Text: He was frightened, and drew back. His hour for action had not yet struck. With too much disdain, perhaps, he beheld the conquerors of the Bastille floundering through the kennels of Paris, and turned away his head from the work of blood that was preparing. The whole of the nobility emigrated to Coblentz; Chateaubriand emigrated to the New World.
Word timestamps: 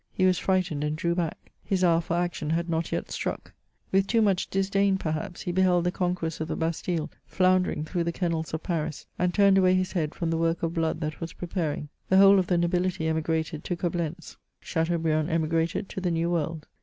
He 0.11 0.25
was 0.25 0.39
frightened, 0.39 0.83
and 0.83 0.95
drew 0.97 1.13
back. 1.13 1.51
His 1.63 1.83
hour 1.83 2.01
for 2.01 2.15
action 2.17 2.49
had 2.49 2.67
not 2.67 2.91
yet 2.91 3.11
struck. 3.11 3.53
With 3.91 4.07
too 4.07 4.23
much 4.23 4.47
disdain, 4.49 4.97
perhaps, 4.97 5.41
he 5.41 5.51
beheld 5.51 5.83
the 5.83 5.91
conquerors 5.91 6.41
of 6.41 6.47
the 6.47 6.55
Bastille 6.55 7.11
floundering 7.27 7.85
through 7.85 8.05
the 8.05 8.11
kennels 8.11 8.51
of 8.51 8.63
Paris, 8.63 9.05
and 9.19 9.31
turned 9.31 9.59
away 9.59 9.75
his 9.75 9.91
head 9.91 10.15
from 10.15 10.31
the 10.31 10.39
work 10.39 10.63
of 10.63 10.73
blood 10.73 11.01
that 11.01 11.21
was 11.21 11.33
preparing. 11.33 11.87
The 12.09 12.17
whole 12.17 12.39
of 12.39 12.47
the 12.47 12.57
nobility 12.57 13.05
emigrated 13.05 13.63
to 13.65 13.75
Coblentz; 13.75 14.37
Chateaubriand 14.59 15.29
emigrated 15.29 15.87
to 15.89 16.01
the 16.01 16.09
New 16.09 16.31
World. 16.31 16.65